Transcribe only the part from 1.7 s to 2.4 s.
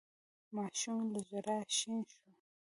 شين شو.